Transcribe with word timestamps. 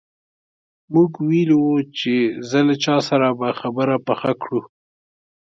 موږ 0.93 1.11
ویلي 1.27 1.57
وو 1.59 1.75
چې 1.97 2.13
ځه 2.49 2.59
له 2.67 2.75
چا 2.83 2.95
سره 3.09 3.27
به 3.39 3.47
خبره 3.61 3.95
پخه 4.07 4.31
کړو. 4.41 4.61